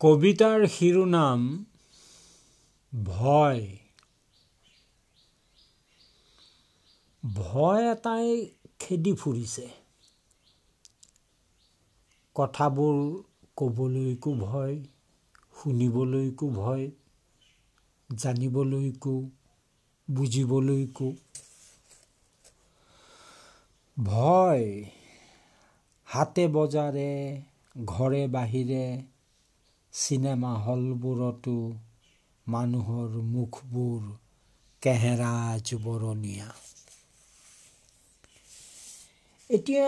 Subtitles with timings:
[0.00, 1.46] কবিতাৰ শিৰোনাম
[2.92, 3.64] ভয়।
[7.22, 8.28] ভয় এটাই
[8.80, 9.64] খেদি ফুৰিছে।
[12.36, 13.00] কথাবোৰ
[13.56, 14.78] ক'বলৈকো ভয়
[15.56, 16.90] শুনিবলৈকো ভয়
[18.10, 19.16] জানিবলৈকো
[20.08, 21.12] বুজিবলৈকো।
[23.96, 24.66] ভয়
[26.08, 27.12] হাতে বজাৰে
[27.86, 28.84] ঘৰে বাহিৰে
[29.94, 31.54] চিনেমা হলবোৰতো
[32.46, 34.08] মানুহৰ মুখবোৰ
[34.82, 35.32] কেহেৰা
[35.64, 36.48] জুবৰণীয়া।
[39.50, 39.86] এতিয়া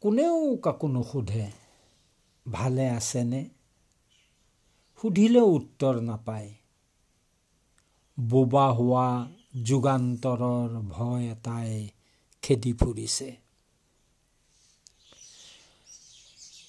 [0.00, 1.44] কোনেও কাকো নুসুধে
[2.46, 3.40] ভালে আছেনে?
[4.98, 6.50] সুধিলেও উত্তৰ নাপায়।
[8.18, 9.06] বোবা হোৱা
[9.62, 11.72] যুগান্তৰৰ ভয় এটাই
[12.42, 13.28] খেদি ফুৰিছে।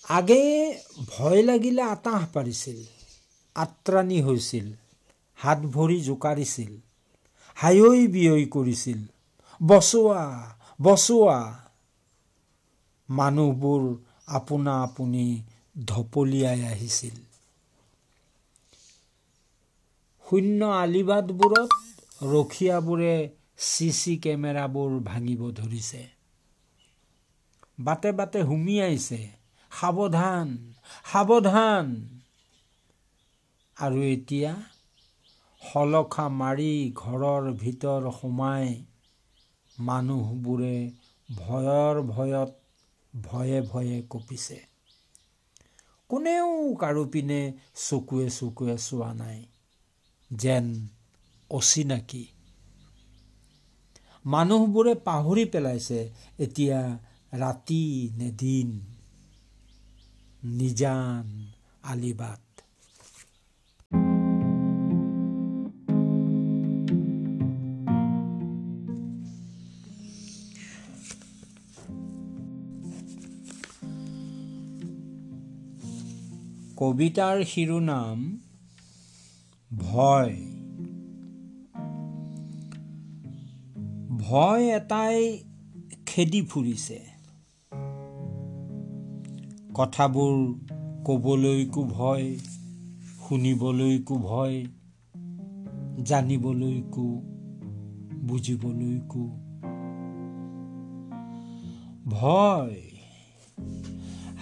[0.05, 2.79] আগেয়ে ভয় লাগিলে আতাহ পাৰিছিল
[3.55, 4.67] আত্ৰাণী হৈছিল
[5.39, 6.71] হাত ভৰি জোকাৰিছিল
[7.57, 8.99] হায়ৈ বিয়ৈ কৰিছিল।
[9.61, 10.23] বচোৱা
[10.81, 11.39] বচোৱা
[13.09, 13.83] মানুহবোৰ
[14.27, 15.25] আপোনা আপুনি
[15.85, 17.15] ঢপলিয়াই আহিছিল।
[20.25, 21.69] শূন্য আলিবাটবোৰত
[22.23, 23.15] ৰখীয়াবোৰে
[23.57, 26.01] চি চি কেমেৰাবোৰ ভাঙিব ধৰিছে।
[27.79, 29.44] বাটে বাটে সুমিয়াইছে
[29.77, 30.47] সাৱধান
[31.05, 31.85] সাৱধান।
[33.77, 34.53] আৰু এতিয়া
[35.61, 38.67] শলখা মাৰি ঘৰৰ ভিতৰ সোমাই
[39.77, 40.77] মানুহবোৰে
[41.29, 42.51] ভয়ৰ ভয়ত
[43.13, 44.59] ভয়ে ভয়ে কঁপিছে।
[46.09, 47.41] কোনেও কাৰো পিনে
[47.75, 49.39] চকুৱে চকুৱে চোৱা নাই
[50.31, 50.65] যেন
[51.51, 52.25] অচিনাকি।
[54.25, 55.99] মানুহবোৰে পাহৰি পেলাইছে
[56.39, 56.79] এতিয়া
[57.39, 57.83] ৰাতি
[58.17, 58.69] নে দিন।
[60.45, 61.51] নিজান
[61.83, 62.39] আলিবাট
[76.77, 78.37] কবিতাৰ শিৰোনাম
[79.77, 80.35] ভয়।
[84.19, 85.43] ভয় এটাই
[86.05, 87.14] খেদি ফুৰিছে।
[89.75, 90.53] কথাবোৰ
[91.05, 92.35] ক'বলৈকো ভয়,
[93.29, 94.65] শুনিবলৈকো ভয়,
[96.03, 97.21] জানিবলৈকো,
[98.27, 99.27] বুজিবলৈকো
[102.09, 102.81] ভয়।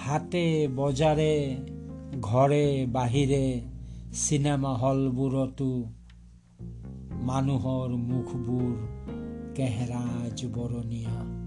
[0.05, 1.55] হাতে, বজাৰে,
[2.21, 3.61] ঘৰে, বাহিৰে,
[4.13, 5.85] চিনেমা হলবোৰতো
[7.21, 8.73] মানুহৰ মুখবোৰ
[9.55, 10.03] কেহেৰা
[10.35, 11.42] জুবৰণীয়া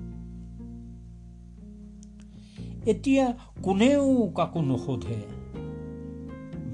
[2.87, 5.17] এতিয়া কোনেও কাকো নুসুধে।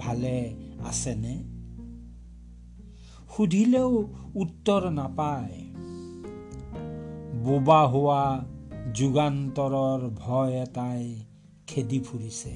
[0.00, 1.44] ভালে আছেনে?
[3.36, 5.66] সুধিলেও উত্তৰ নাপায়।
[7.42, 8.44] বোবা হোৱা
[8.94, 11.24] যুগান্তৰৰ ভয় এটাই
[11.66, 12.52] খেদি ফুৰিছে।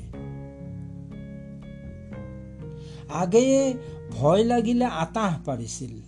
[3.08, 3.74] আগেয়ে
[4.10, 6.00] ভয় লাগিলে আতাহ পাৰিছিল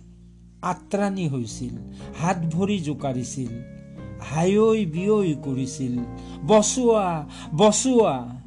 [0.61, 1.77] আত্ৰাণী হৈছিল
[2.21, 3.78] হাত ভৰি জোকাৰিছিল
[4.21, 5.99] হায়ৈ বিয়ৈ কৰিছিল।
[6.47, 8.39] বচোৱা বচোৱা।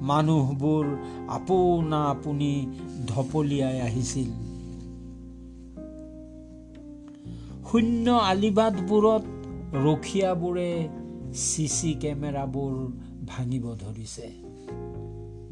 [0.00, 0.86] মানুহবোৰ
[1.28, 2.66] আপোনা আপুনি
[3.06, 4.30] ঢপলিয়াই আহিছিল।
[7.66, 9.22] শূন্য আলিবাটবোৰত
[9.76, 10.88] ৰখীয়াবোৰে
[11.34, 12.92] চি চি কেমেৰাবোৰ
[13.26, 14.30] ভাঙিব ধৰিছে।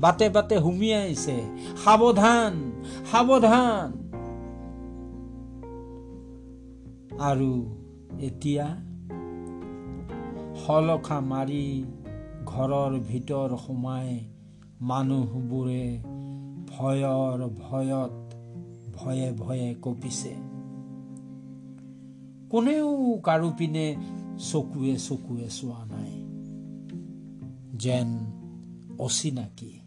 [0.00, 1.36] বাটে বাটে সুমিয়াইছে
[1.84, 4.06] সাৱধান সাৱধান।
[7.20, 7.76] আৰু
[8.18, 8.66] এতিয়া
[10.56, 11.84] শলখা মাৰি
[12.46, 14.20] ঘৰৰ ভিতৰ সোমাই
[14.80, 16.02] মানুহবোৰে
[16.68, 18.12] ভয়ৰ ভয়ত
[18.94, 20.34] ভয়ে ভয়ে কঁপিছে।
[22.50, 23.96] কোনেও কাৰো পিনে
[24.50, 26.26] চকুৱে চকুৱে চোৱা নাই।
[27.78, 28.08] যেন
[28.98, 29.80] অচিনাকি।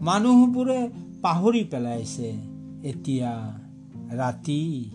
[0.00, 0.90] মানুহবোৰে
[1.22, 2.38] পাহৰি পেলাইছে।
[2.82, 3.60] এতিয়া
[4.16, 4.90] ৰাতি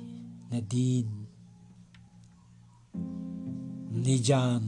[0.51, 1.20] নে দিন?
[4.05, 4.63] নিজান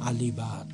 [0.00, 0.72] আলিবাট